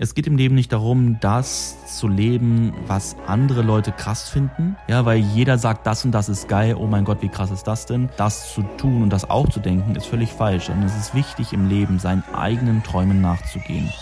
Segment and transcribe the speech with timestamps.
[0.00, 4.76] Es geht im Leben nicht darum, das zu leben, was andere Leute krass finden.
[4.86, 6.76] Ja, weil jeder sagt, das und das ist geil.
[6.78, 8.08] Oh mein Gott, wie krass ist das denn?
[8.16, 10.68] Das zu tun und das auch zu denken, ist völlig falsch.
[10.68, 13.92] Und es ist wichtig im Leben, seinen eigenen Träumen nachzugehen.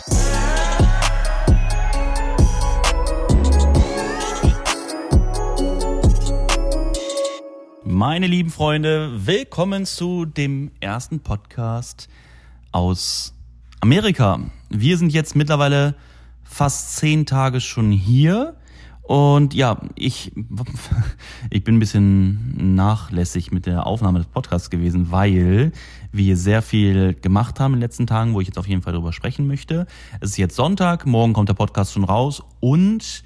[7.85, 12.11] Meine lieben Freunde, willkommen zu dem ersten Podcast
[12.71, 13.33] aus
[13.81, 14.41] Amerika.
[14.69, 15.95] Wir sind jetzt mittlerweile
[16.45, 18.57] fast zehn Tage schon hier.
[19.03, 20.33] Und ja, ich,
[21.51, 25.71] ich bin ein bisschen nachlässig mit der Aufnahme des Podcasts gewesen, weil
[26.11, 28.93] wir sehr viel gemacht haben in den letzten Tagen, wo ich jetzt auf jeden Fall
[28.93, 29.87] darüber sprechen möchte.
[30.21, 33.23] Es ist jetzt Sonntag, morgen kommt der Podcast schon raus und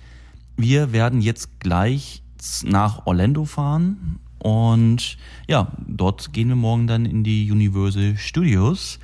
[0.57, 2.23] wir werden jetzt gleich
[2.65, 4.19] nach Orlando fahren.
[4.39, 5.17] Und
[5.49, 8.99] ja, dort gehen wir morgen dann in die Universal Studios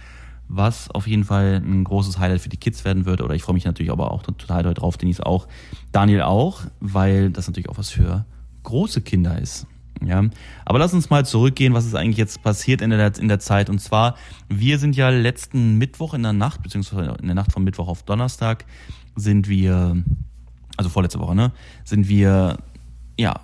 [0.48, 3.20] was auf jeden Fall ein großes Highlight für die Kids werden wird.
[3.20, 5.48] Oder ich freue mich natürlich aber auch total drauf, Denise auch,
[5.92, 8.24] Daniel auch, weil das natürlich auch was für
[8.62, 9.66] große Kinder ist.
[10.04, 10.22] Ja,
[10.66, 13.70] aber lass uns mal zurückgehen, was ist eigentlich jetzt passiert in der, in der Zeit.
[13.70, 14.16] Und zwar,
[14.48, 18.02] wir sind ja letzten Mittwoch in der Nacht, beziehungsweise in der Nacht von Mittwoch auf
[18.02, 18.66] Donnerstag,
[19.14, 19.96] sind wir,
[20.76, 21.52] also vorletzte Woche, ne,
[21.84, 22.58] sind wir,
[23.18, 23.40] ja,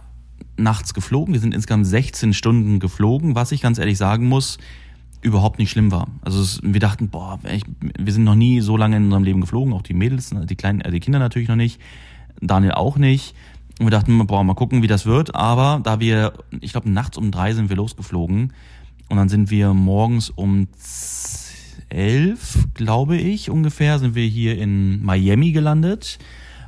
[0.58, 1.32] nachts geflogen.
[1.32, 4.58] Wir sind insgesamt 16 Stunden geflogen, was ich ganz ehrlich sagen muss,
[5.22, 6.08] überhaupt nicht schlimm war.
[6.20, 7.62] Also es, wir dachten, boah, ich,
[7.98, 10.80] wir sind noch nie so lange in unserem Leben geflogen, auch die Mädels, die kleinen,
[10.80, 11.80] äh, die Kinder natürlich noch nicht,
[12.40, 13.34] Daniel auch nicht.
[13.78, 15.34] Und wir dachten, boah, mal gucken, wie das wird.
[15.34, 18.52] Aber da wir, ich glaube, nachts um drei sind wir losgeflogen
[19.08, 20.68] und dann sind wir morgens um
[21.88, 26.18] elf, glaube ich, ungefähr, sind wir hier in Miami gelandet.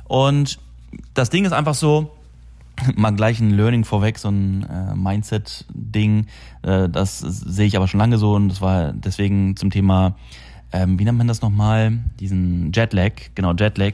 [0.05, 0.59] Und
[1.13, 2.14] das Ding ist einfach so,
[2.95, 6.27] mal gleich ein Learning vorweg, so ein äh, Mindset-Ding.
[6.61, 10.15] Äh, das sehe ich aber schon lange so und das war deswegen zum Thema,
[10.71, 11.99] ähm, wie nennt man das nochmal?
[12.19, 13.93] Diesen Jetlag, genau, Jetlag.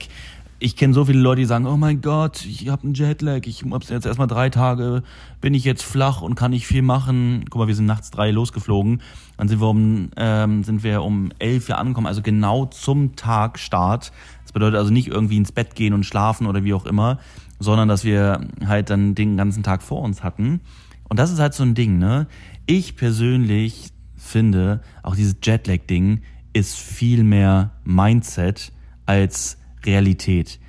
[0.64, 3.64] Ich kenne so viele Leute, die sagen, oh mein Gott, ich habe einen Jetlag, ich
[3.72, 5.02] hab's jetzt erstmal drei Tage,
[5.42, 7.46] bin ich jetzt flach und kann nicht viel machen.
[7.50, 9.02] Guck mal, wir sind nachts drei losgeflogen.
[9.38, 14.12] Dann sind wir um, ähm, sind wir um elf Uhr angekommen, also genau zum Tagstart.
[14.44, 17.20] Das bedeutet also nicht irgendwie ins Bett gehen und schlafen oder wie auch immer,
[17.62, 20.62] sondern dass wir halt dann den ganzen Tag vor uns hatten.
[21.08, 22.28] Und das ist halt so ein Ding, ne?
[22.66, 26.22] Ich persönlich finde, auch dieses Jetlag-Ding
[26.54, 28.72] ist viel mehr Mindset
[29.06, 30.60] als Realität.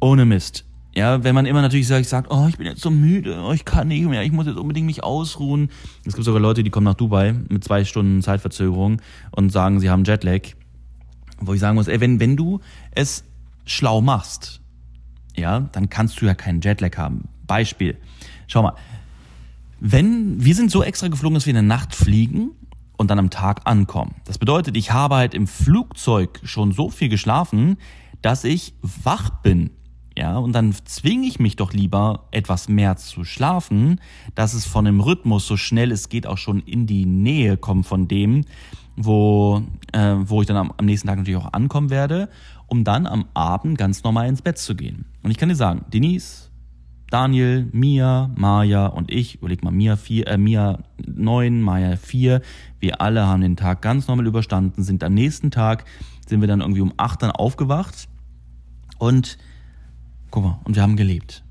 [0.00, 0.64] Ohne Mist.
[0.94, 3.64] Ja, wenn man immer natürlich sagt, sagt, oh, ich bin jetzt so müde, oh, ich
[3.64, 5.70] kann nicht mehr, ich muss jetzt unbedingt mich ausruhen.
[6.06, 9.00] Es gibt sogar Leute, die kommen nach Dubai mit zwei Stunden Zeitverzögerung
[9.32, 10.42] und sagen, sie haben Jetlag.
[11.40, 12.60] Wo ich sagen muss, ey, wenn, wenn du
[12.92, 13.24] es
[13.64, 14.60] schlau machst,
[15.36, 17.28] ja, dann kannst du ja keinen Jetlag haben.
[17.46, 17.96] Beispiel.
[18.46, 18.74] Schau mal.
[19.80, 22.52] Wenn, wir sind so extra geflogen, dass wir in der Nacht fliegen
[22.96, 24.14] und dann am Tag ankommen.
[24.24, 27.76] Das bedeutet, ich habe halt im Flugzeug schon so viel geschlafen,
[28.22, 29.70] dass ich wach bin.
[30.16, 34.00] Ja, und dann zwinge ich mich doch lieber etwas mehr zu schlafen,
[34.36, 37.84] dass es von dem Rhythmus so schnell es geht auch schon in die Nähe kommt
[37.84, 38.44] von dem,
[38.96, 39.62] wo,
[39.92, 42.28] äh, wo ich dann am, am nächsten Tag natürlich auch ankommen werde
[42.66, 45.06] um dann am Abend ganz normal ins Bett zu gehen.
[45.22, 46.50] Und ich kann dir sagen, Denise,
[47.10, 52.40] Daniel, Mia, Maya und ich, überleg mal, Mia vier, äh, Mia neun, Maya vier,
[52.80, 55.84] wir alle haben den Tag ganz normal überstanden, sind am nächsten Tag,
[56.26, 58.08] sind wir dann irgendwie um acht dann aufgewacht
[58.98, 59.38] und
[60.30, 61.43] guck mal, und wir haben gelebt.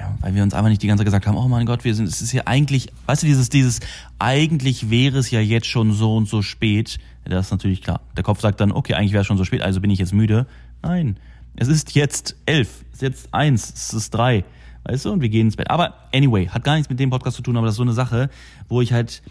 [0.00, 1.94] Ja, weil wir uns einfach nicht die ganze Zeit gesagt haben, oh mein Gott, wir
[1.94, 3.80] sind, es ist ja eigentlich, weißt du, dieses, dieses,
[4.18, 6.98] eigentlich wäre es ja jetzt schon so und so spät.
[7.26, 8.00] Das ist natürlich klar.
[8.16, 10.14] Der Kopf sagt dann, okay, eigentlich wäre es schon so spät, also bin ich jetzt
[10.14, 10.46] müde.
[10.82, 11.18] Nein,
[11.54, 14.42] es ist jetzt elf, es ist jetzt eins, es ist drei.
[14.84, 15.68] Weißt du, und wir gehen ins Bett.
[15.68, 17.92] Aber anyway, hat gar nichts mit dem Podcast zu tun, aber das ist so eine
[17.92, 18.30] Sache,
[18.70, 19.22] wo ich halt,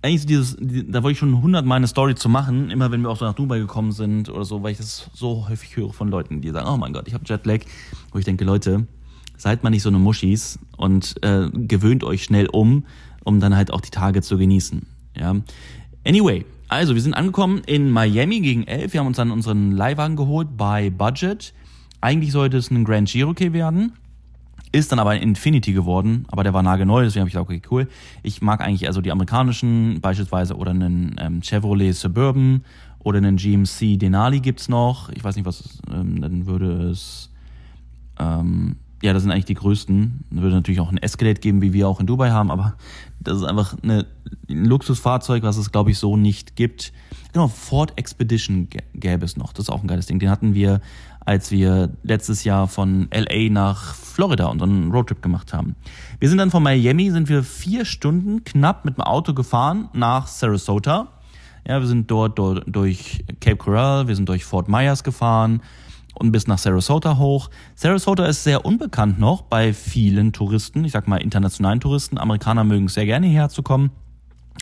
[0.00, 3.10] eigentlich so dieses, da wollte ich schon hundertmal eine Story zu machen, immer wenn wir
[3.10, 6.08] auch so nach Dubai gekommen sind oder so, weil ich das so häufig höre von
[6.08, 7.60] Leuten, die sagen, oh mein Gott, ich habe Jetlag,
[8.10, 8.86] wo ich denke, Leute,
[9.40, 12.84] seid mal nicht so eine Muschis und äh, gewöhnt euch schnell um,
[13.24, 14.86] um dann halt auch die Tage zu genießen.
[15.16, 15.34] Ja.
[16.06, 18.92] Anyway, also wir sind angekommen in Miami gegen elf.
[18.92, 21.54] Wir haben uns dann unseren Leihwagen geholt bei Budget.
[22.02, 23.92] Eigentlich sollte es ein Grand Cherokee werden.
[24.72, 27.62] Ist dann aber ein Infinity geworden, aber der war nagelneu, deswegen habe ich gesagt, okay,
[27.70, 27.88] cool.
[28.22, 32.62] Ich mag eigentlich also die amerikanischen, beispielsweise oder einen ähm, Chevrolet Suburban
[33.00, 35.08] oder einen GMC Denali gibt's noch.
[35.08, 37.30] Ich weiß nicht, was ähm, dann würde es
[38.20, 40.24] ähm, ja, das sind eigentlich die größten.
[40.30, 42.74] Da würde natürlich auch ein Escalade geben, wie wir auch in Dubai haben, aber
[43.18, 44.06] das ist einfach eine,
[44.48, 46.92] ein Luxusfahrzeug, was es, glaube ich, so nicht gibt.
[47.32, 49.52] Genau, Ford Expedition gäbe es noch.
[49.52, 50.18] Das ist auch ein geiles Ding.
[50.18, 50.80] Den hatten wir,
[51.20, 55.76] als wir letztes Jahr von LA nach Florida und einen Roadtrip gemacht haben.
[56.18, 60.26] Wir sind dann von Miami, sind wir vier Stunden knapp mit dem Auto gefahren nach
[60.26, 61.08] Sarasota.
[61.66, 65.60] Ja, wir sind dort, dort durch Cape Coral, wir sind durch Fort Myers gefahren
[66.14, 67.50] und bis nach Sarasota hoch.
[67.74, 72.18] Sarasota ist sehr unbekannt noch bei vielen Touristen, ich sag mal internationalen Touristen.
[72.18, 73.90] Amerikaner mögen es sehr gerne hierher zu kommen.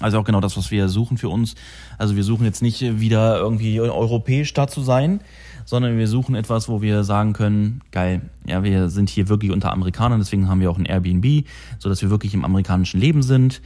[0.01, 1.55] Also auch genau das, was wir suchen für uns.
[1.97, 5.21] Also wir suchen jetzt nicht wieder irgendwie europäisch da zu sein,
[5.65, 9.73] sondern wir suchen etwas, wo wir sagen können, geil, ja, wir sind hier wirklich unter
[9.73, 11.47] Amerikanern, deswegen haben wir auch ein Airbnb,
[11.79, 13.61] so dass wir wirklich im amerikanischen Leben sind.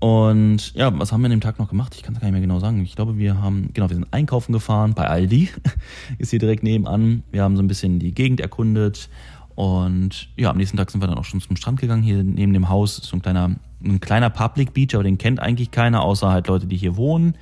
[0.00, 1.94] Und ja, was haben wir an dem Tag noch gemacht?
[1.94, 2.82] Ich kann es gar nicht mehr genau sagen.
[2.82, 5.50] Ich glaube, wir haben, genau, wir sind einkaufen gefahren bei Aldi,
[6.18, 7.22] ist hier direkt nebenan.
[7.30, 9.10] Wir haben so ein bisschen die Gegend erkundet
[9.54, 12.02] und ja, am nächsten Tag sind wir dann auch schon zum Strand gegangen.
[12.02, 15.38] Hier neben dem Haus ist so ein kleiner, ein kleiner Public Beach, aber den kennt
[15.38, 17.36] eigentlich keiner, außer halt Leute, die hier wohnen.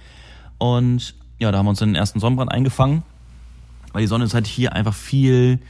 [0.59, 3.05] Und ja, da haben wir uns den ersten Sonnenbrand eingefangen,
[3.93, 5.61] weil die Sonne ist halt hier einfach viel,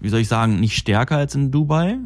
[0.00, 1.98] wie soll ich sagen, nicht stärker als in Dubai,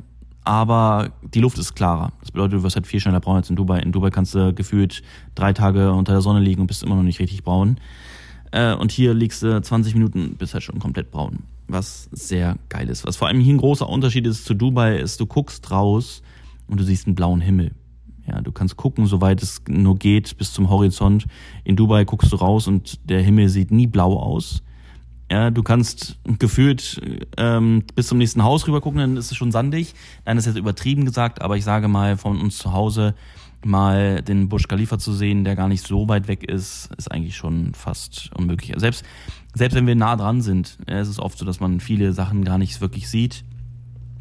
[0.47, 2.13] aber die Luft ist klarer.
[2.21, 3.81] Das bedeutet, du wirst halt viel schneller braun als in Dubai.
[3.81, 5.03] In Dubai kannst du gefühlt
[5.35, 7.79] drei Tage unter der Sonne liegen und bist immer noch nicht richtig braun.
[8.53, 11.41] Äh, und hier liegst du 20 Minuten, bist halt schon komplett braun.
[11.67, 13.05] Was sehr geil ist.
[13.05, 16.23] Was vor allem hier ein großer Unterschied ist zu Dubai, ist, du guckst raus
[16.69, 17.73] und du siehst einen blauen Himmel.
[18.29, 21.27] Ja, du kannst gucken, soweit es nur geht, bis zum Horizont.
[21.65, 24.63] In Dubai guckst du raus und der Himmel sieht nie blau aus.
[25.31, 27.01] Ja, du kannst gefühlt
[27.37, 29.95] ähm, bis zum nächsten Haus rüber gucken, dann ist es schon sandig.
[30.25, 33.15] Nein, das ist jetzt übertrieben gesagt, aber ich sage mal, von uns zu Hause
[33.65, 37.37] mal den Busch Khalifa zu sehen, der gar nicht so weit weg ist, ist eigentlich
[37.37, 38.73] schon fast unmöglich.
[38.77, 39.05] Selbst,
[39.55, 42.59] selbst wenn wir nah dran sind, ist es oft so, dass man viele Sachen gar
[42.59, 43.45] nicht wirklich sieht,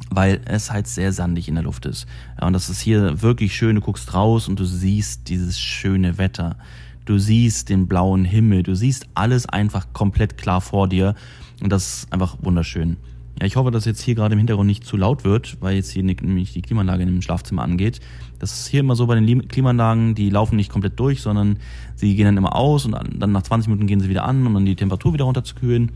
[0.10, 2.08] weil es halt sehr sandig in der Luft ist.
[2.42, 6.58] Und das ist hier wirklich schön, du guckst raus und du siehst dieses schöne Wetter
[7.06, 11.16] du siehst den blauen Himmel, du siehst alles einfach komplett klar vor dir
[11.62, 12.98] und das ist einfach wunderschön.
[13.40, 15.92] Ja, ich hoffe, dass jetzt hier gerade im Hintergrund nicht zu laut wird, weil jetzt
[15.92, 18.00] hier nämlich die Klimaanlage in dem Schlafzimmer angeht.
[18.40, 21.58] Das ist hier immer so bei den Klimaanlagen, die laufen nicht komplett durch, sondern
[21.96, 24.54] sie gehen dann immer aus und dann nach 20 Minuten gehen sie wieder an, um
[24.54, 25.92] dann die Temperatur wieder runterzukühlen.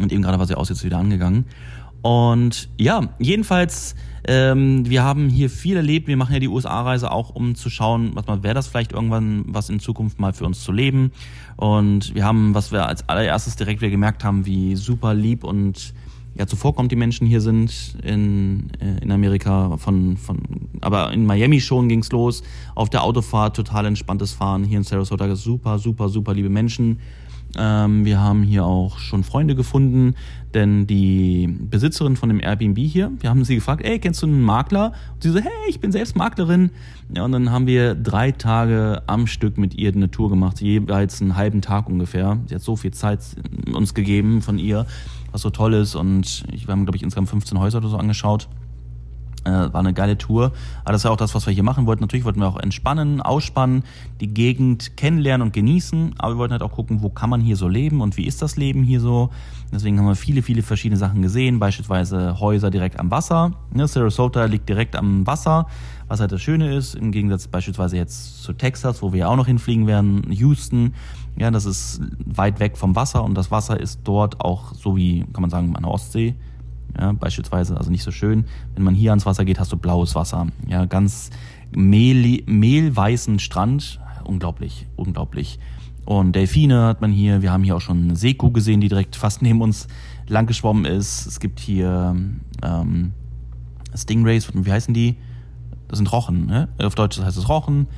[0.00, 1.44] Und eben gerade war sie aus jetzt wieder angegangen.
[2.02, 3.94] Und ja, jedenfalls,
[4.26, 6.06] ähm, wir haben hier viel erlebt.
[6.06, 9.44] Wir machen ja die USA-Reise auch, um zu schauen, was mal wäre das vielleicht irgendwann
[9.46, 11.12] was in Zukunft mal für uns zu leben.
[11.56, 15.94] Und wir haben, was wir als allererstes direkt wieder gemerkt haben, wie super lieb und
[16.38, 20.38] ja zuvorkommt die Menschen hier sind in, äh, in Amerika von, von
[20.80, 22.44] aber in Miami schon ging's los
[22.76, 27.00] auf der Autofahrt total entspanntes Fahren hier in Sarasota super super super liebe Menschen
[27.56, 30.14] ähm, wir haben hier auch schon Freunde gefunden,
[30.54, 34.40] denn die Besitzerin von dem Airbnb hier, wir haben sie gefragt, ey, kennst du einen
[34.40, 34.92] Makler?
[35.14, 36.70] Und sie so, hey, ich bin selbst Maklerin.
[37.14, 41.20] Ja, und dann haben wir drei Tage am Stück mit ihr eine Tour gemacht, jeweils
[41.22, 42.38] einen halben Tag ungefähr.
[42.46, 43.20] Sie hat so viel Zeit
[43.72, 44.86] uns gegeben von ihr,
[45.32, 45.94] was so toll ist.
[45.94, 48.48] Und wir haben, glaube ich, insgesamt 15 Häuser oder so angeschaut.
[49.44, 50.52] Äh, war eine geile Tour.
[50.84, 52.02] Aber das ist ja auch das, was wir hier machen wollten.
[52.02, 53.84] Natürlich wollten wir auch entspannen, ausspannen,
[54.20, 56.14] die Gegend kennenlernen und genießen.
[56.18, 58.42] Aber wir wollten halt auch gucken, wo kann man hier so leben und wie ist
[58.42, 59.30] das Leben hier so.
[59.72, 61.58] Deswegen haben wir viele, viele verschiedene Sachen gesehen.
[61.58, 63.52] Beispielsweise Häuser direkt am Wasser.
[63.72, 65.66] Ne, Sarasota liegt direkt am Wasser,
[66.08, 66.94] was halt das Schöne ist.
[66.94, 70.30] Im Gegensatz beispielsweise jetzt zu Texas, wo wir auch noch hinfliegen werden.
[70.30, 70.94] Houston.
[71.36, 75.24] Ja, das ist weit weg vom Wasser und das Wasser ist dort auch so wie,
[75.32, 76.34] kann man sagen, an der Ostsee
[76.98, 78.44] ja, beispielsweise, also nicht so schön.
[78.74, 80.46] Wenn man hier ans Wasser geht, hast du blaues Wasser.
[80.66, 81.30] Ja, ganz
[81.70, 84.00] mehl, mehlweißen Strand.
[84.24, 85.58] Unglaublich, unglaublich.
[86.04, 87.42] Und Delfine hat man hier.
[87.42, 89.88] Wir haben hier auch schon eine Seekuh gesehen, die direkt fast neben uns
[90.26, 91.26] lang geschwommen ist.
[91.26, 92.16] Es gibt hier
[92.62, 93.12] ähm,
[93.94, 95.16] Stingrays, wie heißen die?
[95.88, 96.68] Das sind Rochen, ne?
[96.78, 97.88] Auf Deutsch heißt es Rochen.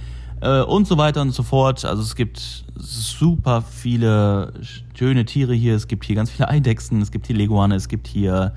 [0.41, 1.85] Äh, und so weiter und so fort.
[1.85, 4.55] Also es gibt super viele
[4.95, 5.75] schöne Tiere hier.
[5.75, 8.55] Es gibt hier ganz viele Eidechsen, es gibt hier Leguane, es gibt hier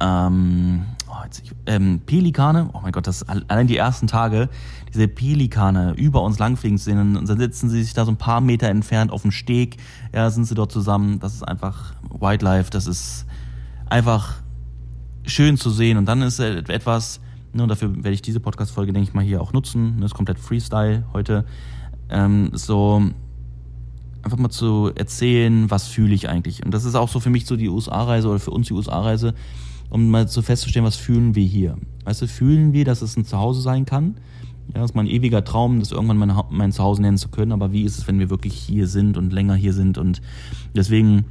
[0.00, 4.48] ähm, oh, jetzt, ähm, Pelikane, oh mein Gott, das allein die ersten Tage,
[4.92, 8.16] diese Pelikane über uns langfliegen zu sehen, und dann sitzen sie sich da so ein
[8.16, 9.76] paar Meter entfernt auf dem Steg,
[10.12, 13.26] ja, sind sie dort zusammen, das ist einfach Wildlife, das ist
[13.86, 14.36] einfach
[15.24, 15.98] schön zu sehen.
[15.98, 17.20] Und dann ist etwas,
[17.52, 20.14] ne, und dafür werde ich diese Podcast-Folge, denke ich mal, hier auch nutzen, das ist
[20.14, 21.44] komplett Freestyle heute,
[22.10, 23.02] ähm, so
[24.22, 26.64] einfach mal zu erzählen, was fühle ich eigentlich.
[26.64, 29.34] Und das ist auch so für mich so die USA-Reise oder für uns die USA-Reise
[29.94, 31.76] um mal so festzustellen, was fühlen wir hier.
[32.04, 34.16] Weißt du, fühlen wir, dass es ein Zuhause sein kann?
[34.74, 37.52] Ja, das ist mein ewiger Traum, das irgendwann mein, mein Zuhause nennen zu können.
[37.52, 39.96] Aber wie ist es, wenn wir wirklich hier sind und länger hier sind?
[39.96, 40.20] Und
[40.74, 41.26] deswegen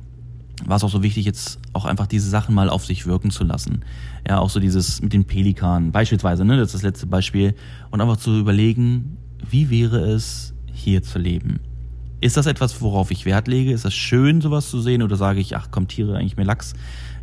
[0.65, 3.43] war es auch so wichtig, jetzt auch einfach diese Sachen mal auf sich wirken zu
[3.43, 3.83] lassen.
[4.25, 7.55] Ja, auch so dieses mit den Pelikanen beispielsweise, ne, das ist das letzte Beispiel.
[7.91, 9.17] Und einfach zu überlegen,
[9.49, 11.59] wie wäre es, hier zu leben?
[12.21, 13.73] Ist das etwas, worauf ich Wert lege?
[13.73, 15.03] Ist das schön, sowas zu sehen?
[15.03, 16.73] Oder sage ich, ach, kommt Tiere eigentlich mir Lachs?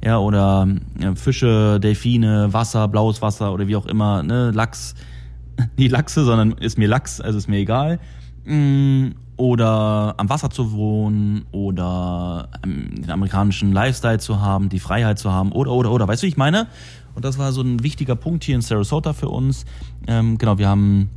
[0.05, 0.67] Ja, oder
[0.99, 4.95] ja, Fische, Delfine, Wasser, blaues Wasser oder wie auch immer, ne, Lachs,
[5.77, 7.99] nie Lachse, sondern ist mir Lachs, also ist mir egal.
[8.45, 15.19] Mm, oder am Wasser zu wohnen oder ähm, den amerikanischen Lifestyle zu haben, die Freiheit
[15.19, 16.07] zu haben oder oder oder.
[16.07, 16.67] Weißt du, wie ich meine?
[17.15, 19.65] Und das war so ein wichtiger Punkt hier in Sarasota für uns.
[20.07, 21.11] Ähm, genau, wir haben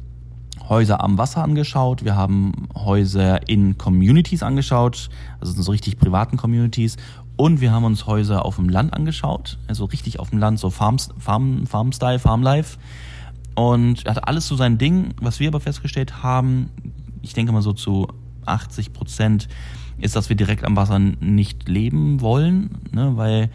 [0.70, 5.10] Häuser am Wasser angeschaut, wir haben Häuser in Communities angeschaut,
[5.42, 6.96] also so richtig privaten Communities.
[7.36, 10.70] Und wir haben uns Häuser auf dem Land angeschaut, also richtig auf dem Land, so
[10.70, 12.78] Farm, Farm, Farm-Style, Farm-Life.
[13.56, 15.14] Und er hatte alles so sein Ding.
[15.20, 16.70] Was wir aber festgestellt haben,
[17.22, 18.08] ich denke mal so zu
[18.46, 19.48] 80 Prozent,
[20.00, 23.50] ist, dass wir direkt am Wasser nicht leben wollen, ne, weil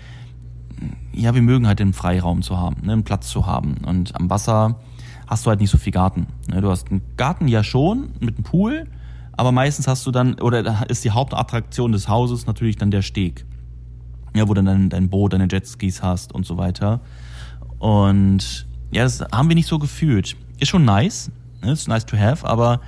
[1.12, 3.78] ja, wir mögen halt den Freiraum zu haben, ne, einen Platz zu haben.
[3.84, 4.76] Und am Wasser
[5.26, 6.26] hast du halt nicht so viel Garten.
[6.48, 6.60] Ne?
[6.60, 8.86] Du hast einen Garten ja schon mit einem Pool,
[9.32, 13.44] aber meistens hast du dann, oder ist die Hauptattraktion des Hauses natürlich dann der Steg.
[14.34, 17.00] Ja, wo du dann dein Boot, deine Jetskis hast und so weiter.
[17.78, 20.36] Und ja, das haben wir nicht so gefühlt.
[20.58, 21.30] Ist schon nice,
[21.62, 21.72] ne?
[21.72, 22.80] ist nice to have, aber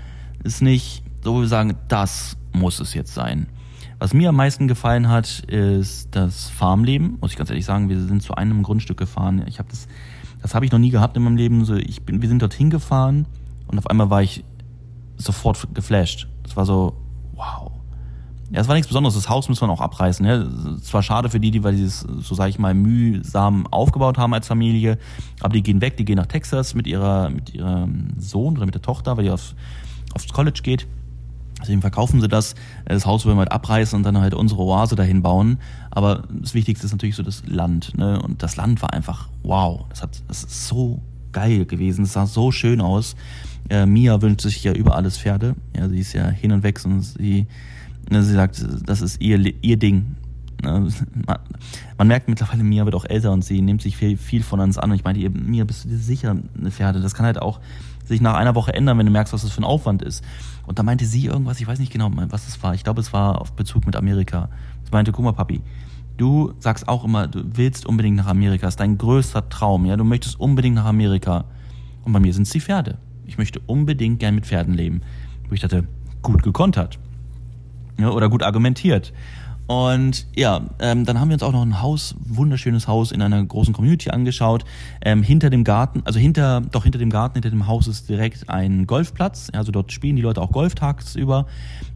[0.42, 3.46] ist nicht so, wo wir sagen, das muss es jetzt sein.
[3.98, 7.18] Was mir am meisten gefallen hat, ist das Farmleben.
[7.20, 9.44] Muss ich ganz ehrlich sagen, wir sind zu einem Grundstück gefahren.
[9.46, 9.86] Ich habe das
[10.42, 11.64] das habe ich noch nie gehabt in meinem Leben.
[11.64, 13.26] So, ich bin, wir sind dorthin gefahren
[13.66, 14.44] und auf einmal war ich
[15.16, 16.28] sofort geflasht.
[16.42, 16.96] Das war so,
[17.34, 17.72] wow.
[18.50, 19.14] Ja, es war nichts Besonderes.
[19.14, 20.26] Das Haus muss man auch abreißen.
[20.26, 20.44] Ja.
[20.76, 24.18] Es war schade für die, die, weil die es, so sage ich mal, mühsam aufgebaut
[24.18, 24.98] haben als Familie.
[25.40, 28.74] Aber die gehen weg, die gehen nach Texas mit ihrer, mit ihrem Sohn oder mit
[28.74, 29.54] der Tochter, weil die aufs,
[30.14, 30.86] aufs College geht.
[31.60, 32.54] Deswegen verkaufen sie das.
[32.86, 35.58] Das Haus wollen wir halt abreißen und dann halt unsere Oase dahin bauen.
[35.90, 37.96] Aber das Wichtigste ist natürlich so das Land.
[37.96, 38.20] Ne?
[38.20, 39.84] Und das Land war einfach wow.
[39.90, 41.00] Das, hat, das ist so
[41.32, 42.04] geil gewesen.
[42.04, 43.14] Es sah so schön aus.
[43.68, 45.54] Äh, Mia wünscht sich ja über alles Pferde.
[45.76, 47.46] Ja, sie ist ja hin und weg und sie,
[48.10, 50.16] ne, sie sagt, das ist ihr, ihr Ding.
[50.62, 50.88] Ne?
[51.26, 51.38] Man,
[51.96, 54.78] man, merkt mittlerweile, Mia wird auch älter und sie nimmt sich viel, viel von uns
[54.78, 54.90] an.
[54.90, 57.00] Und ich meine, Mia, bist du dir sicher, eine Pferde?
[57.00, 57.60] Das kann halt auch
[58.04, 60.24] sich nach einer Woche ändern, wenn du merkst, was das für ein Aufwand ist.
[60.66, 62.74] Und da meinte sie irgendwas, ich weiß nicht genau, was es war.
[62.74, 64.48] Ich glaube, es war auf Bezug mit Amerika.
[64.84, 65.60] Sie meinte, guck mal, Papi,
[66.16, 69.96] du sagst auch immer, du willst unbedingt nach Amerika, das ist dein größter Traum, ja,
[69.96, 71.44] du möchtest unbedingt nach Amerika.
[72.04, 72.98] Und bei mir sind es die Pferde.
[73.26, 75.02] Ich möchte unbedingt gern mit Pferden leben.
[75.48, 75.86] Wo ich dachte,
[76.22, 76.98] gut gekontert.
[78.00, 79.12] Ja, oder gut argumentiert.
[79.70, 83.40] Und ja, ähm, dann haben wir uns auch noch ein Haus, wunderschönes Haus in einer
[83.44, 84.64] großen Community angeschaut.
[85.00, 88.50] Ähm, hinter dem Garten, also hinter, doch hinter dem Garten, hinter dem Haus ist direkt
[88.50, 89.46] ein Golfplatz.
[89.52, 91.46] Also dort spielen die Leute auch Golf tagsüber.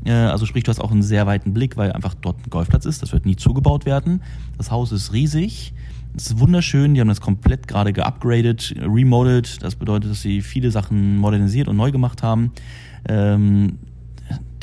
[0.05, 2.85] Äh, also sprich, du hast auch einen sehr weiten Blick, weil einfach dort ein Golfplatz
[2.87, 3.03] ist.
[3.03, 4.23] Das wird nie zugebaut werden.
[4.57, 5.75] Das Haus ist riesig.
[6.17, 6.95] Es ist wunderschön.
[6.95, 9.65] Die haben das komplett gerade geupgradet, remodeled.
[9.65, 12.53] Das bedeutet, dass sie viele Sachen modernisiert und neu gemacht haben.
[13.09, 13.79] Ähm,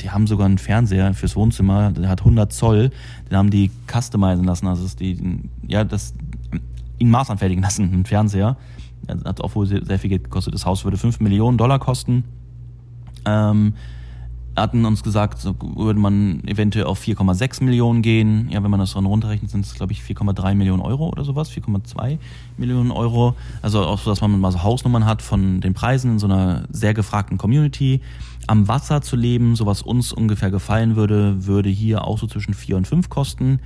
[0.02, 2.90] die haben sogar einen Fernseher fürs Wohnzimmer, der hat 100 Zoll,
[3.30, 6.14] den haben die customizen lassen, also ist die, ja, das,
[6.98, 8.56] ihn maßanfertigen lassen, ein Fernseher.
[9.24, 10.54] Hat auch wohl sehr, sehr viel Geld gekostet.
[10.54, 12.24] Das Haus würde 5 Millionen Dollar kosten.
[13.24, 13.74] Ähm,
[14.56, 18.48] hatten uns gesagt, so würde man eventuell auf 4,6 Millionen gehen.
[18.50, 21.50] Ja, wenn man das dann runterrechnet, sind es, glaube ich, 4,3 Millionen Euro oder sowas,
[21.50, 22.18] 4,2
[22.58, 23.34] Millionen Euro.
[23.62, 26.64] Also auch so, dass man mal so Hausnummern hat von den Preisen in so einer
[26.70, 28.02] sehr gefragten Community.
[28.46, 32.54] Am Wasser zu leben, so was uns ungefähr gefallen würde, würde hier auch so zwischen
[32.54, 33.60] 4 und 5 kosten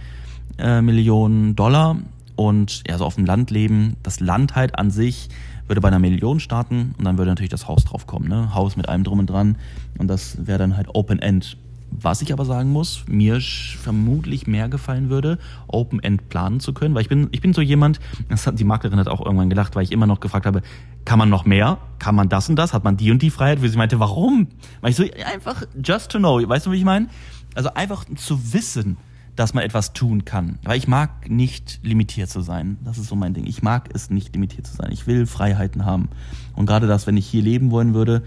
[0.59, 1.97] äh, Millionen Dollar.
[2.37, 5.30] Und ja, so auf dem Land leben, das Land halt an sich
[5.68, 8.28] würde bei einer Million starten und dann würde natürlich das Haus drauf kommen.
[8.28, 8.54] Ne?
[8.54, 9.56] Haus mit allem drum und dran
[9.99, 11.56] und das wäre dann halt Open End.
[11.90, 16.95] Was ich aber sagen muss, mir vermutlich mehr gefallen würde, Open End planen zu können,
[16.95, 19.76] weil ich bin, ich bin so jemand, das hat, die Maklerin hat auch irgendwann gelacht,
[19.76, 20.62] weil ich immer noch gefragt habe,
[21.05, 21.78] kann man noch mehr?
[21.99, 22.73] Kann man das und das?
[22.73, 23.62] Hat man die und die Freiheit?
[23.62, 24.49] Wie sie meinte, warum?
[24.81, 27.09] Weil ich so einfach just to know, weißt du, wie ich meine?
[27.55, 28.99] Also einfach zu wissen,
[29.37, 30.59] dass man etwas tun kann.
[30.64, 32.78] Weil ich mag nicht limitiert zu sein.
[32.85, 33.47] Das ist so mein Ding.
[33.47, 34.90] Ich mag es nicht limitiert zu sein.
[34.90, 36.09] Ich will Freiheiten haben.
[36.55, 38.23] Und gerade das, wenn ich hier leben wollen würde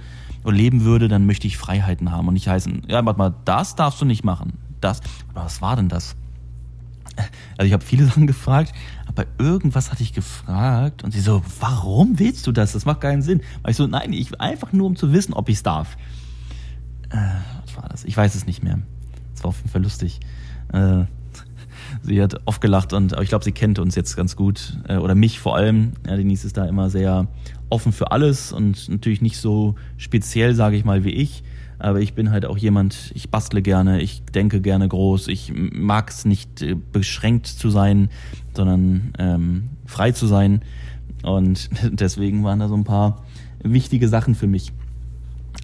[0.46, 4.01] leben würde, dann möchte ich Freiheiten haben und nicht heißen, ja, warte mal, das darfst
[4.01, 4.53] du nicht machen.
[4.81, 5.01] Das.
[5.34, 6.15] Aber was war denn das?
[7.58, 8.74] Also ich habe viele Sachen gefragt,
[9.05, 12.74] aber irgendwas hatte ich gefragt und sie so, warum willst du das?
[12.74, 13.41] Das macht keinen Sinn.
[13.62, 15.98] Weil ich so, nein, ich einfach nur um zu wissen, ob ich es darf.
[17.10, 17.17] Äh,
[17.65, 18.05] was war das?
[18.05, 18.79] Ich weiß es nicht mehr.
[19.34, 20.19] Das war auf jeden Fall lustig.
[20.72, 21.05] Äh,
[22.01, 25.15] sie hat oft gelacht und ich glaube, sie kennt uns jetzt ganz gut äh, oder
[25.15, 25.93] mich vor allem.
[26.08, 27.27] Ja, Denise ist da immer sehr
[27.69, 31.43] offen für alles und natürlich nicht so speziell, sage ich mal, wie ich.
[31.79, 36.10] Aber ich bin halt auch jemand, ich bastle gerne, ich denke gerne groß, ich mag
[36.10, 38.10] es nicht äh, beschränkt zu sein,
[38.53, 40.62] sondern ähm, frei zu sein.
[41.24, 43.24] Und deswegen waren da so ein paar
[43.63, 44.74] wichtige Sachen für mich.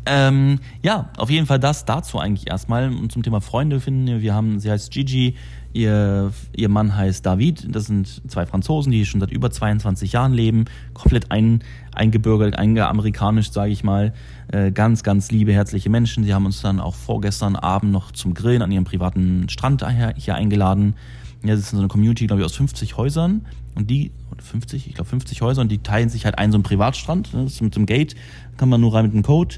[0.07, 2.89] Ähm, ja, auf jeden Fall das dazu eigentlich erstmal.
[2.89, 5.35] Und zum Thema Freunde finden wir haben, sie heißt Gigi,
[5.73, 7.67] ihr, ihr Mann heißt David.
[7.75, 13.53] Das sind zwei Franzosen, die schon seit über 22 Jahren leben, komplett ein, eingebürgert, eingeamerikanischt,
[13.53, 14.13] sage ich mal.
[14.51, 16.23] Äh, ganz, ganz liebe, herzliche Menschen.
[16.23, 19.83] Sie haben uns dann auch vorgestern Abend noch zum Grillen an ihrem privaten Strand
[20.17, 20.95] hier eingeladen.
[21.43, 23.45] Ja, das ist so eine Community, glaube ich, aus 50 Häusern.
[23.75, 26.63] Und die, 50, ich glaube 50 Häuser, und die teilen sich halt einen so einen
[26.63, 27.33] Privatstrand.
[27.33, 28.15] Ne, das ist mit dem Gate,
[28.57, 29.55] kann man nur rein mit dem Code.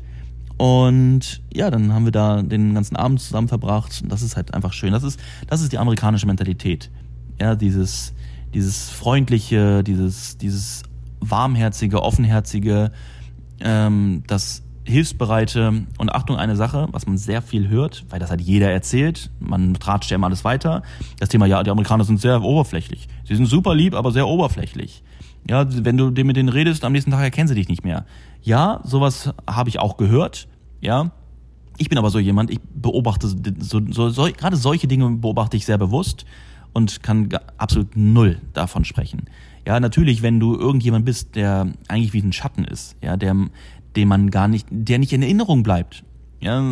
[0.58, 4.04] Und ja, dann haben wir da den ganzen Abend zusammen verbracht.
[4.08, 4.92] Das ist halt einfach schön.
[4.92, 6.90] Das ist, das ist die amerikanische Mentalität.
[7.40, 8.14] Ja, dieses,
[8.54, 10.84] dieses freundliche, dieses, dieses
[11.20, 12.92] warmherzige, offenherzige,
[13.60, 18.42] ähm, das hilfsbereite und Achtung eine Sache, was man sehr viel hört, weil das hat
[18.42, 19.30] jeder erzählt.
[19.40, 20.82] Man tratscht ja immer alles weiter.
[21.20, 23.08] Das Thema, ja, die Amerikaner sind sehr oberflächlich.
[23.26, 25.04] Sie sind super lieb, aber sehr oberflächlich.
[25.50, 28.06] Ja, wenn du mit denen redest, am nächsten Tag erkennen sie dich nicht mehr.
[28.48, 30.48] Ja, sowas habe ich auch gehört.
[30.80, 31.12] Ja,
[31.77, 35.66] ich bin aber so jemand, ich beobachte so, so, so gerade solche Dinge beobachte ich
[35.66, 36.25] sehr bewusst
[36.72, 37.27] und kann
[37.58, 39.25] absolut null davon sprechen.
[39.66, 43.36] Ja, natürlich, wenn du irgendjemand bist, der eigentlich wie ein Schatten ist, ja, der,
[43.98, 46.06] dem man gar nicht, der nicht in Erinnerung bleibt.
[46.39, 46.63] Ja,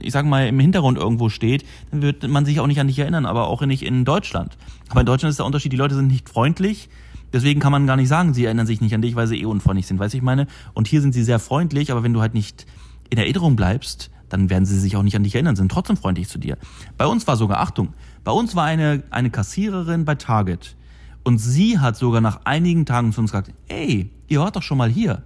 [0.00, 2.98] ich sag mal, im Hintergrund irgendwo steht, dann wird man sich auch nicht an dich
[2.98, 4.58] erinnern, aber auch nicht in Deutschland.
[4.88, 6.88] Aber in Deutschland ist der Unterschied, die Leute sind nicht freundlich,
[7.34, 9.44] Deswegen kann man gar nicht sagen, sie erinnern sich nicht an dich, weil sie eh
[9.44, 10.46] unfreundlich sind, weißt du, ich meine?
[10.72, 12.64] Und hier sind sie sehr freundlich, aber wenn du halt nicht
[13.10, 16.28] in Erinnerung bleibst, dann werden sie sich auch nicht an dich erinnern, sind trotzdem freundlich
[16.28, 16.56] zu dir.
[16.96, 20.76] Bei uns war sogar, Achtung, bei uns war eine, eine Kassiererin bei Target
[21.24, 24.78] und sie hat sogar nach einigen Tagen zu uns gesagt, ey, ihr wart doch schon
[24.78, 25.24] mal hier.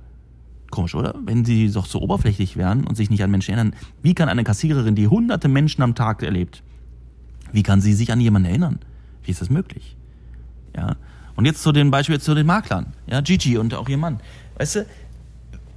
[0.71, 1.15] Komisch, oder?
[1.23, 4.45] Wenn sie doch so oberflächlich wären und sich nicht an Menschen erinnern, wie kann eine
[4.45, 6.63] Kassiererin, die hunderte Menschen am Tag erlebt,
[7.53, 8.79] wie kann sie sich an jemanden erinnern?
[9.25, 9.95] Wie ist das möglich?
[10.75, 10.97] Ja.
[11.39, 12.95] Und jetzt zu den Beispiel zu den Maklern.
[13.07, 14.19] Ja, Gigi und auch ihr Mann.
[14.57, 14.87] Weißt du,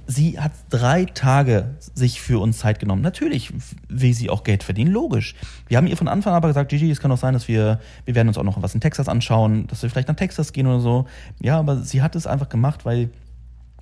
[0.08, 3.00] sie hat drei Tage sich für uns Zeit genommen.
[3.00, 3.52] Natürlich
[3.88, 5.36] will sie auch Geld verdienen, logisch.
[5.68, 7.78] Wir haben ihr von Anfang an aber gesagt, Gigi, es kann auch sein, dass wir,
[8.04, 10.66] wir werden uns auch noch was in Texas anschauen, dass wir vielleicht nach Texas gehen
[10.66, 11.06] oder so.
[11.40, 13.10] Ja, aber sie hat es einfach gemacht, weil,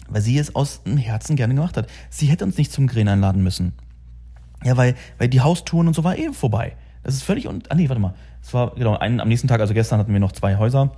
[0.06, 1.86] weil sie es aus dem Herzen gerne gemacht hat.
[2.10, 3.72] Sie hätte uns nicht zum Grillen einladen müssen.
[4.62, 6.76] Ja, weil, weil die Haustouren und so war eben vorbei.
[7.04, 8.12] Das ist völlig und, ah nee, warte mal.
[8.42, 10.92] Es war, genau, einen, am nächsten Tag, also gestern hatten wir noch zwei Häuser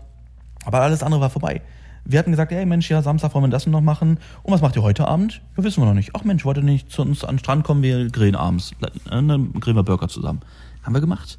[0.64, 1.62] aber alles andere war vorbei.
[2.04, 4.18] Wir hatten gesagt, hey Mensch, ja, Samstag wollen wir das noch machen.
[4.42, 5.40] Und was macht ihr heute Abend?
[5.56, 6.10] Ja, wissen wir noch nicht.
[6.14, 7.82] Ach Mensch, wollt ihr nicht zu uns an den Strand kommen?
[7.82, 8.72] Wir grillen abends.
[8.80, 10.40] Äh, dann grillen wir Burger zusammen.
[10.82, 11.38] Haben wir gemacht.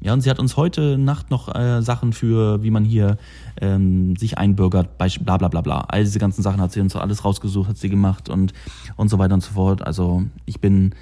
[0.00, 3.16] Ja, und sie hat uns heute Nacht noch äh, Sachen für, wie man hier
[3.60, 5.80] ähm, sich einbürgert, bla bla bla bla.
[5.88, 8.52] All diese ganzen Sachen hat sie uns alles rausgesucht, hat sie gemacht und,
[8.96, 9.84] und so weiter und so fort.
[9.84, 10.94] Also ich bin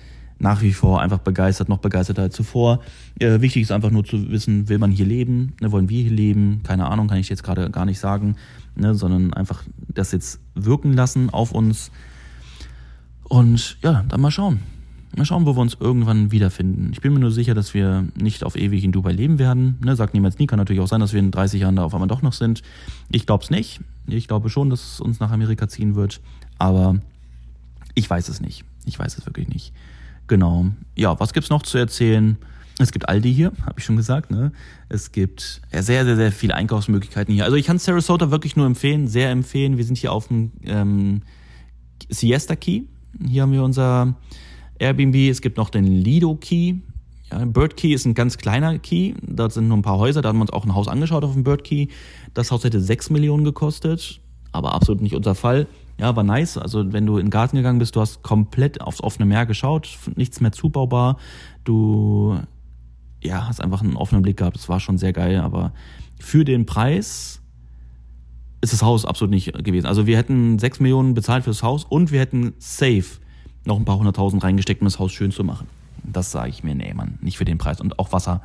[0.45, 2.81] nach wie vor einfach begeistert, noch begeisterter als zuvor.
[3.19, 6.13] Äh, wichtig ist einfach nur zu wissen, will man hier leben, ne, wollen wir hier
[6.13, 8.37] leben, keine Ahnung, kann ich jetzt gerade gar nicht sagen,
[8.77, 11.91] ne, sondern einfach das jetzt wirken lassen auf uns.
[13.23, 14.61] Und ja, dann mal schauen.
[15.17, 16.91] Mal schauen, wo wir uns irgendwann wiederfinden.
[16.93, 19.79] Ich bin mir nur sicher, dass wir nicht auf ewig in Dubai leben werden.
[19.83, 20.47] Ne, sagt niemals nie.
[20.47, 22.61] Kann natürlich auch sein, dass wir in 30 Jahren da auf einmal doch noch sind.
[23.11, 23.81] Ich glaube es nicht.
[24.07, 26.21] Ich glaube schon, dass es uns nach Amerika ziehen wird.
[26.59, 26.97] Aber
[27.95, 28.65] ich weiß es nicht.
[28.85, 29.73] Ich weiß es wirklich nicht.
[30.27, 30.67] Genau.
[30.97, 32.39] Ja, was gibt's noch zu erzählen?
[32.79, 34.31] Es gibt Aldi hier, habe ich schon gesagt.
[34.31, 34.53] Ne?
[34.89, 37.45] Es gibt sehr, sehr, sehr viele Einkaufsmöglichkeiten hier.
[37.45, 39.77] Also ich kann Sarasota wirklich nur empfehlen, sehr empfehlen.
[39.77, 41.23] Wir sind hier auf dem ähm,
[42.09, 42.83] Siesta Key.
[43.27, 44.17] Hier haben wir unser
[44.79, 45.15] Airbnb.
[45.31, 46.77] Es gibt noch den Lido Key.
[47.31, 49.15] Ja, Bird Key ist ein ganz kleiner Key.
[49.23, 50.21] Dort sind nur ein paar Häuser.
[50.21, 51.89] Da haben wir uns auch ein Haus angeschaut auf dem Bird Key.
[52.35, 54.21] Das Haus hätte 6 Millionen gekostet,
[54.53, 55.67] aber absolut nicht unser Fall.
[55.99, 56.59] Ja, war nice.
[56.59, 59.89] Also wenn du in den Garten gegangen bist, du hast komplett aufs offene Meer geschaut,
[60.17, 61.19] nichts mehr zubaubar.
[61.63, 62.39] Du
[63.23, 64.57] ja, hast einfach einen offenen Blick gehabt.
[64.57, 65.73] Das war schon sehr geil, aber
[66.19, 67.41] für den Preis
[68.61, 69.87] ist das Haus absolut nicht gewesen.
[69.87, 73.21] Also wir hätten sechs Millionen bezahlt fürs Haus und wir hätten safe
[73.65, 75.67] noch ein paar hunderttausend reingesteckt, um das Haus schön zu machen.
[76.03, 77.81] Das sage ich mir, nee, Mann, nicht für den Preis.
[77.81, 78.43] Und auch Wasser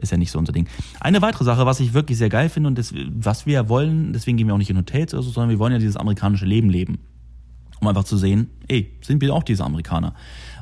[0.00, 0.66] ist ja nicht so unser Ding.
[1.00, 4.36] Eine weitere Sache, was ich wirklich sehr geil finde und das, was wir wollen, deswegen
[4.36, 6.70] gehen wir auch nicht in Hotels oder so, sondern wir wollen ja dieses amerikanische Leben
[6.70, 6.98] leben.
[7.80, 10.14] Um einfach zu sehen, ey, sind wir auch diese Amerikaner.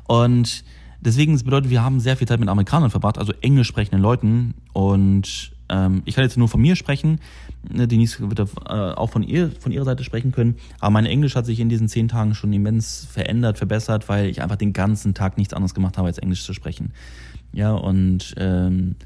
[0.07, 0.65] Und
[1.01, 4.55] deswegen das bedeutet, wir haben sehr viel Zeit mit Amerikanern verbracht, also englisch sprechenden Leuten.
[4.73, 7.21] Und ähm, ich kann jetzt nur von mir sprechen.
[7.69, 10.57] Ne, Denise wird äh, auch von ihr, von ihrer Seite sprechen können.
[10.81, 14.43] Aber mein Englisch hat sich in diesen zehn Tagen schon immens verändert, verbessert, weil ich
[14.43, 16.93] einfach den ganzen Tag nichts anderes gemacht habe, als Englisch zu sprechen.
[17.53, 18.97] Ja, und ähm,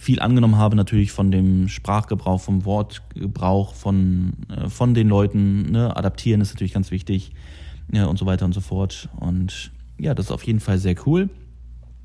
[0.00, 5.72] viel angenommen habe, natürlich von dem Sprachgebrauch, vom Wortgebrauch von, äh, von den Leuten.
[5.72, 5.94] Ne?
[5.94, 7.32] Adaptieren ist natürlich ganz wichtig
[7.92, 9.10] ja, und so weiter und so fort.
[9.20, 11.28] Und ja, das ist auf jeden Fall sehr cool.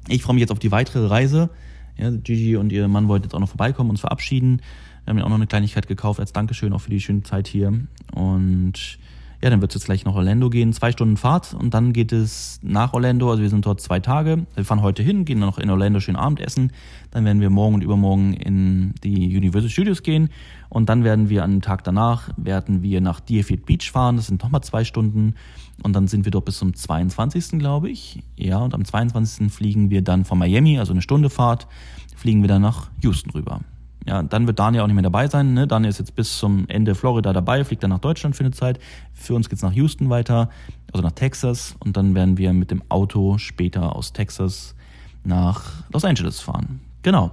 [0.09, 1.49] Ich freue mich jetzt auf die weitere Reise.
[1.97, 4.61] Ja, Gigi und ihr Mann wollten jetzt auch noch vorbeikommen, uns verabschieden.
[5.05, 7.47] Wir haben ja auch noch eine Kleinigkeit gekauft als Dankeschön auch für die schöne Zeit
[7.47, 7.71] hier.
[8.13, 8.99] Und
[9.45, 12.11] Ja, dann wird es jetzt gleich nach Orlando gehen, zwei Stunden Fahrt und dann geht
[12.11, 14.47] es nach Orlando, also wir sind dort zwei Tage.
[14.55, 16.71] Wir fahren heute hin, gehen dann noch in Orlando schön Abendessen,
[17.11, 20.29] dann werden wir morgen und übermorgen in die Universal Studios gehen
[20.69, 24.41] und dann werden wir am Tag danach, werden wir nach Deerfield Beach fahren, das sind
[24.41, 25.35] nochmal zwei Stunden
[25.83, 27.59] und dann sind wir dort bis zum 22.
[27.59, 28.23] glaube ich.
[28.35, 29.53] Ja, und am 22.
[29.53, 31.67] fliegen wir dann von Miami, also eine Stunde Fahrt,
[32.15, 33.61] fliegen wir dann nach Houston rüber.
[34.07, 35.55] Ja, dann wird Daniel auch nicht mehr dabei sein.
[35.55, 35.67] Ne?
[35.67, 38.79] Daniel ist jetzt bis zum Ende Florida dabei, fliegt dann nach Deutschland für eine Zeit.
[39.13, 40.49] Für uns geht's nach Houston weiter,
[40.93, 41.75] also nach Texas.
[41.79, 44.75] Und dann werden wir mit dem Auto später aus Texas
[45.23, 46.81] nach Los Angeles fahren.
[47.01, 47.31] Genau.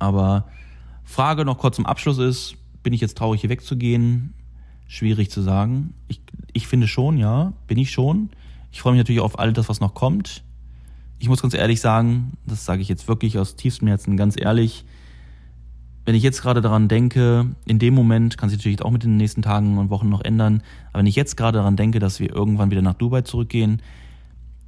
[0.00, 0.46] Aber
[1.04, 4.34] Frage noch kurz zum Abschluss ist, bin ich jetzt traurig, hier wegzugehen?
[4.88, 5.94] Schwierig zu sagen.
[6.08, 6.20] Ich,
[6.52, 8.30] ich finde schon, ja, bin ich schon.
[8.72, 10.42] Ich freue mich natürlich auf all das, was noch kommt.
[11.20, 14.84] Ich muss ganz ehrlich sagen, das sage ich jetzt wirklich aus tiefstem Herzen ganz ehrlich,
[16.04, 19.16] wenn ich jetzt gerade daran denke, in dem Moment, kann sich natürlich auch mit den
[19.16, 22.34] nächsten Tagen und Wochen noch ändern, aber wenn ich jetzt gerade daran denke, dass wir
[22.34, 23.82] irgendwann wieder nach Dubai zurückgehen,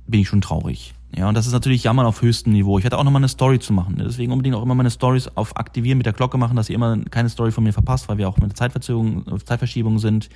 [0.07, 0.95] bin ich schon traurig.
[1.15, 2.79] Ja, und das ist natürlich Jammern auf höchstem Niveau.
[2.79, 3.97] Ich hatte auch nochmal eine Story zu machen.
[3.99, 6.97] Deswegen unbedingt auch immer meine Stories auf Aktivieren mit der Glocke machen, dass ihr immer
[7.11, 10.31] keine Story von mir verpasst, weil wir auch mit Zeitverzögerung, Zeitverschiebung sind.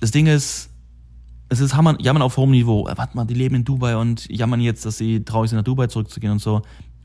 [0.00, 0.70] Das Ding ist,
[1.48, 2.88] es ist Jammern, Jammern auf hohem Niveau.
[2.88, 5.64] Äh, warte mal, die leben in Dubai und jammern jetzt, dass sie traurig sind, nach
[5.64, 6.62] Dubai zurückzugehen und so.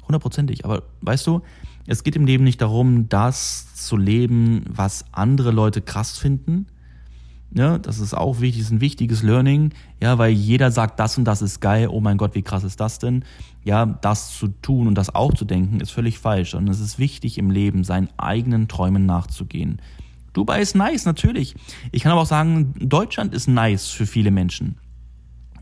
[0.07, 0.65] Hundertprozentig.
[0.65, 1.41] Aber weißt du,
[1.87, 6.67] es geht im Leben nicht darum, das zu leben, was andere Leute krass finden.
[7.51, 9.71] Ja, das ist auch wichtig, ist ein wichtiges Learning,
[10.01, 12.81] ja, weil jeder sagt, das und das ist geil, oh mein Gott, wie krass ist
[12.81, 13.23] das denn?
[13.63, 16.55] Ja, das zu tun und das auch zu denken, ist völlig falsch.
[16.55, 19.81] Und es ist wichtig im Leben, seinen eigenen Träumen nachzugehen.
[20.33, 21.55] Dubai ist nice, natürlich.
[21.91, 24.75] Ich kann aber auch sagen, Deutschland ist nice für viele Menschen.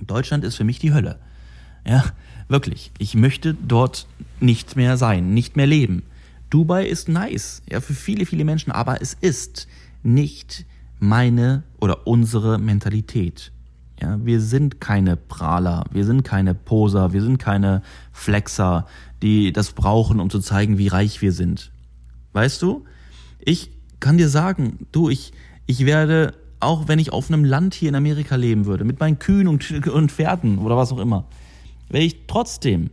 [0.02, 1.20] Deutschland ist für mich die Hölle.
[1.88, 2.04] Ja,
[2.48, 2.92] wirklich.
[2.98, 4.08] Ich möchte dort
[4.40, 6.04] nicht mehr sein, nicht mehr leben.
[6.56, 9.68] Dubai ist nice, ja, für viele, viele Menschen, aber es ist
[10.04, 10.66] nicht
[11.00, 13.52] meine oder unsere Mentalität.
[14.02, 17.82] Ja, wir sind keine Prahler, wir sind keine Poser, wir sind keine
[18.14, 18.88] Flexer,
[19.22, 21.74] die das brauchen, um zu zeigen, wie reich wir sind.
[22.32, 22.86] Weißt du?
[23.42, 25.34] Ich kann dir sagen, du, ich,
[25.66, 29.20] ich werde, auch wenn ich auf einem Land hier in Amerika leben würde, mit meinen
[29.20, 31.26] Kühen und, und Pferden oder was auch immer,
[31.90, 32.92] werde ich trotzdem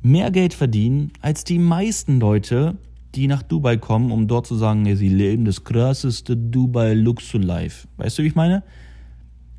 [0.00, 2.76] mehr Geld verdienen als die meisten Leute,
[3.14, 7.42] die nach Dubai kommen, um dort zu sagen, ja, sie leben das krasseste Dubai Luxury
[7.42, 7.88] Life.
[7.96, 8.62] Weißt du, wie ich meine?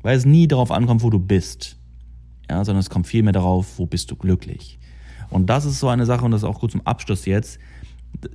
[0.02, 1.76] Weil es nie darauf ankommt, wo du bist.
[2.48, 4.78] Ja, sondern es kommt vielmehr darauf, wo bist du glücklich.
[5.30, 7.58] Und das ist so eine Sache, und das ist auch gut zum Abschluss jetzt.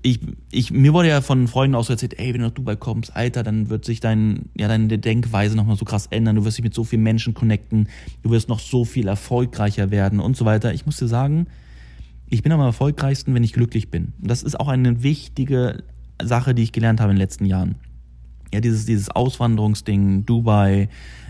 [0.02, 0.20] Ich,
[0.52, 3.14] ich, mir wurde ja von Freunden auch so erzählt, ey, wenn du nach Dubai kommst,
[3.16, 6.64] Alter, dann wird sich dein, ja, deine Denkweise nochmal so krass ändern, du wirst dich
[6.64, 7.90] mit so vielen Menschen connecten,
[8.24, 10.74] du wirst noch so viel erfolgreicher werden und so weiter.
[10.74, 11.48] Ich muss dir sagen,
[12.36, 14.12] ich bin am erfolgreichsten, wenn ich glücklich bin.
[14.20, 15.84] Das ist auch eine wichtige
[16.22, 17.76] Sache, die ich gelernt habe in den letzten Jahren.
[18.54, 20.90] Ja, dieses, dieses Auswanderungsding, Dubai,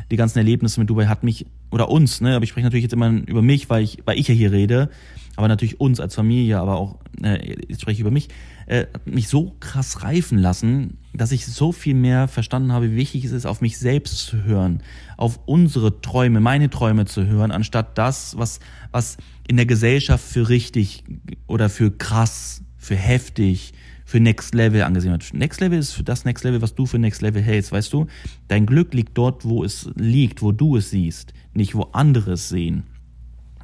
[0.09, 2.93] die ganzen Erlebnisse mit Dubai hat mich, oder uns, ne, aber ich spreche natürlich jetzt
[2.93, 4.89] immer über mich, weil ich, weil ich ja hier rede,
[5.35, 8.29] aber natürlich uns als Familie, aber auch, äh, jetzt spreche ich über mich,
[8.67, 13.25] äh, mich so krass reifen lassen, dass ich so viel mehr verstanden habe, wie wichtig
[13.25, 14.81] es ist, auf mich selbst zu hören,
[15.17, 18.59] auf unsere Träume, meine Träume zu hören, anstatt das, was,
[18.91, 21.03] was in der Gesellschaft für richtig
[21.47, 23.73] oder für krass, für heftig,
[24.05, 25.33] für Next Level angesehen wird.
[25.33, 28.05] Next Level ist für das Next Level, was du für Next Level hältst, weißt du?
[28.47, 32.49] Dein Glück liegt dort, wo es liegt, wo du es siehst, nicht wo andere es
[32.49, 32.83] sehen.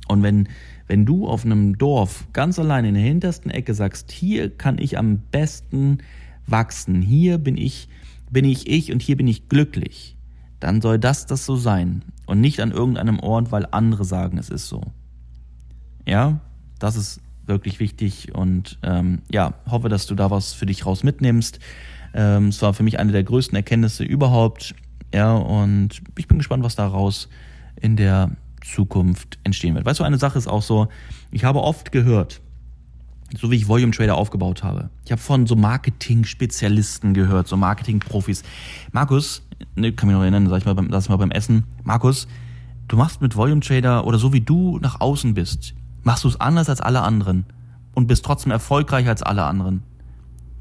[0.08, 0.50] Und wenn,
[0.88, 4.98] wenn du auf einem Dorf ganz allein in der hintersten Ecke sagst, hier kann ich
[4.98, 6.00] am besten
[6.48, 7.88] wachsen, hier bin ich,
[8.30, 10.18] bin ich ich und hier bin ich glücklich,
[10.60, 14.50] dann soll das das so sein und nicht an irgendeinem Ort, weil andere sagen, es
[14.50, 14.82] ist so.
[16.08, 16.42] Ja,
[16.80, 21.04] das ist wirklich wichtig und ähm, ja, hoffe, dass du da was für dich raus
[21.04, 21.60] mitnimmst.
[22.14, 24.76] Ähm, es war für mich eine der größten Erkenntnisse überhaupt.
[25.14, 27.30] Ja, und ich bin gespannt, was daraus
[27.82, 28.32] in der
[28.64, 29.86] Zukunft entstehen wird.
[29.86, 30.88] Weißt du, eine Sache ist auch so,
[31.32, 32.42] ich habe oft gehört,
[33.38, 34.90] so wie ich Volume Trader aufgebaut habe.
[35.06, 38.44] Ich habe von so Marketing-Spezialisten gehört, so Marketing-Profis.
[38.92, 39.42] Markus,
[39.76, 41.64] ne, kann mich noch erinnern, sag ich mal beim, ich mal beim Essen.
[41.84, 42.28] Markus,
[42.88, 46.40] du machst mit Volume Trader oder so wie du nach außen bist, machst du es
[46.40, 47.46] anders als alle anderen
[47.94, 49.84] und bist trotzdem erfolgreicher als alle anderen.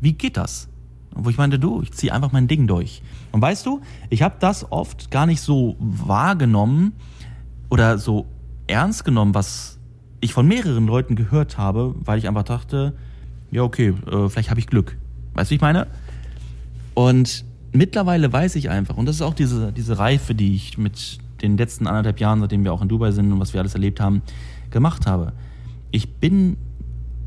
[0.01, 0.70] Wie geht das?
[1.15, 3.03] Wo ich meinte, du, ich ziehe einfach mein Ding durch.
[3.33, 6.93] Und weißt du, ich habe das oft gar nicht so wahrgenommen
[7.69, 8.27] oder so
[8.67, 9.79] ernst genommen, was
[10.21, 12.95] ich von mehreren Leuten gehört habe, weil ich einfach dachte,
[13.51, 14.97] ja, okay, äh, vielleicht habe ich Glück.
[15.35, 15.87] Weißt du, ich meine?
[16.95, 21.19] Und mittlerweile weiß ich einfach, und das ist auch diese, diese Reife, die ich mit
[21.43, 24.01] den letzten anderthalb Jahren, seitdem wir auch in Dubai sind und was wir alles erlebt
[24.01, 24.23] haben,
[24.71, 25.33] gemacht habe.
[25.91, 26.57] Ich bin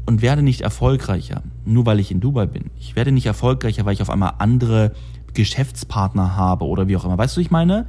[0.05, 2.71] und werde nicht erfolgreicher, nur weil ich in Dubai bin.
[2.79, 4.91] Ich werde nicht erfolgreicher, weil ich auf einmal andere
[5.33, 7.17] Geschäftspartner habe oder wie auch immer.
[7.17, 7.87] Weißt du, ich meine?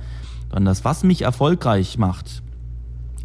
[0.49, 2.43] Sondern das, was mich erfolgreich macht,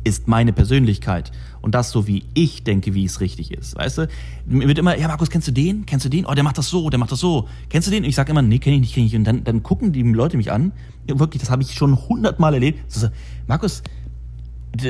[0.03, 3.75] ist meine Persönlichkeit und das so, wie ich denke, wie es richtig ist.
[3.75, 4.07] Weißt du,
[4.45, 5.85] mir wird immer, ja Markus, kennst du den?
[5.85, 6.25] Kennst du den?
[6.25, 7.47] Oh, der macht das so, der macht das so.
[7.69, 8.03] Kennst du den?
[8.03, 9.19] Und ich sage immer, nee, kenne ich nicht, kenne ich nicht.
[9.19, 10.71] Und dann, dann gucken die Leute mich an.
[11.07, 12.91] Ja, wirklich, das habe ich schon hundertmal erlebt.
[12.91, 13.09] So,
[13.47, 13.83] Markus,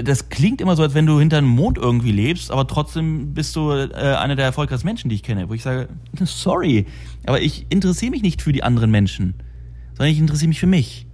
[0.03, 3.55] das klingt immer so, als wenn du hinter einem Mond irgendwie lebst, aber trotzdem bist
[3.55, 5.49] du äh, einer der erfolgreichsten Menschen, die ich kenne.
[5.49, 5.89] Wo ich sage,
[6.23, 6.85] sorry,
[7.25, 9.35] aber ich interessiere mich nicht für die anderen Menschen,
[9.89, 11.05] sondern ich interessiere mich für mich.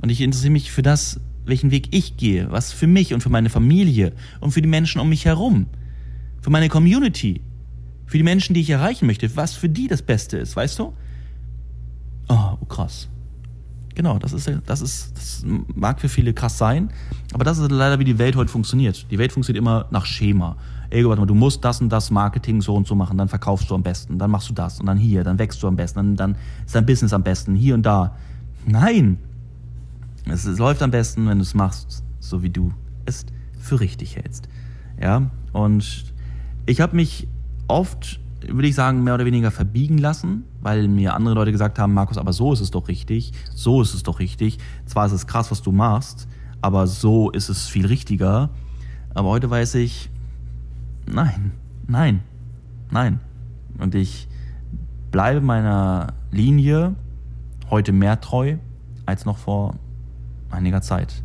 [0.00, 3.30] Und ich interessiere mich für das, welchen Weg ich gehe, was für mich und für
[3.30, 5.66] meine Familie und für die Menschen um mich herum,
[6.40, 7.40] für meine Community,
[8.06, 10.92] für die Menschen, die ich erreichen möchte, was für die das Beste ist, weißt du?
[12.28, 13.08] Oh, oh krass.
[13.94, 16.90] Genau, das ist, das ist, das mag für viele krass sein,
[17.34, 19.06] aber das ist leider, wie die Welt heute funktioniert.
[19.10, 20.56] Die Welt funktioniert immer nach Schema.
[20.88, 23.70] Ey, warte mal, du musst das und das Marketing so und so machen, dann verkaufst
[23.70, 25.98] du am besten, dann machst du das und dann hier, dann wächst du am besten,
[25.98, 28.16] dann, dann ist dein Business am besten, hier und da.
[28.66, 29.18] Nein,
[30.26, 32.72] es, es läuft am besten, wenn du es machst, so wie du
[33.06, 33.26] es
[33.58, 34.48] für richtig hältst.
[35.00, 36.04] Ja, und
[36.66, 37.26] ich habe mich
[37.68, 41.94] oft, würde ich sagen, mehr oder weniger verbiegen lassen, weil mir andere Leute gesagt haben,
[41.94, 44.58] Markus, aber so ist es doch richtig, so ist es doch richtig.
[44.86, 46.28] Zwar ist es krass, was du machst,
[46.60, 48.50] aber so ist es viel richtiger.
[49.14, 50.10] Aber heute weiß ich,
[51.06, 51.52] nein,
[51.86, 52.22] nein,
[52.90, 53.20] nein.
[53.78, 54.28] Und ich
[55.10, 56.94] bleibe meiner Linie
[57.70, 58.56] heute mehr treu
[59.06, 59.74] als noch vor
[60.50, 61.22] einiger Zeit.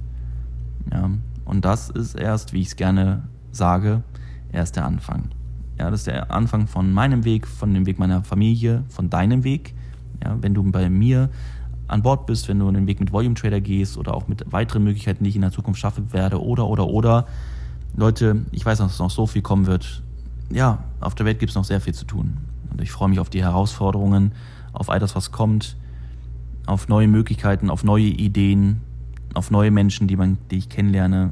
[0.92, 1.10] Ja,
[1.46, 4.04] und das ist erst, wie ich es gerne sage,
[4.52, 5.30] erst der Anfang.
[5.80, 9.44] Ja, das ist der Anfang von meinem Weg, von dem Weg meiner Familie, von deinem
[9.44, 9.76] Weg.
[10.24, 11.30] Ja, wenn du bei mir
[11.88, 14.84] an Bord bist, wenn du den Weg mit Volume Trader gehst oder auch mit weiteren
[14.84, 17.28] Möglichkeiten, die ich in der Zukunft schaffen werde oder, oder, oder.
[17.96, 20.04] Leute, ich weiß, dass noch so viel kommen wird.
[20.52, 22.38] Ja, auf der Welt gibt es noch sehr viel zu tun.
[22.72, 24.34] Und ich freue mich auf die Herausforderungen,
[24.74, 25.78] auf all das, was kommt,
[26.66, 28.82] auf neue Möglichkeiten, auf neue Ideen,
[29.34, 31.32] auf neue Menschen, die, man, die ich kennenlerne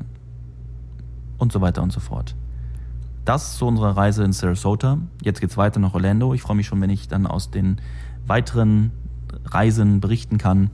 [1.37, 2.35] und so weiter und so fort.
[3.25, 4.99] Das zu unserer Reise in Sarasota.
[5.23, 6.33] Jetzt geht's weiter nach Orlando.
[6.35, 7.81] Ich freue mich schon, wenn ich dann aus den
[8.27, 8.91] weiteren
[9.45, 10.69] Reisen berichten kann,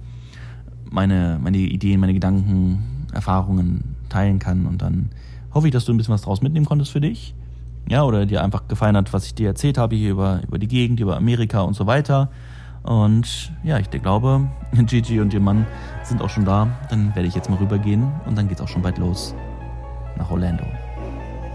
[0.89, 5.09] meine, meine Ideen, meine Gedanken, Erfahrungen teilen kann und dann
[5.53, 7.33] hoffe ich, dass du ein bisschen was draus mitnehmen konntest für dich.
[7.89, 10.67] Ja, oder dir einfach gefallen hat, was ich dir erzählt habe hier über, über die
[10.67, 12.29] Gegend, über Amerika und so weiter.
[12.83, 14.49] Und ja, ich glaube,
[14.85, 15.65] Gigi und ihr Mann
[16.03, 16.67] sind auch schon da.
[16.89, 19.35] Dann werde ich jetzt mal rübergehen und dann geht's auch schon bald los
[20.17, 20.65] nach Orlando.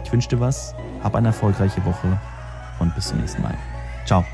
[0.04, 2.18] Ich wünsche dir was, hab eine erfolgreiche Woche
[2.78, 3.54] und bis zum nächsten Mal.
[4.04, 4.24] Ciao.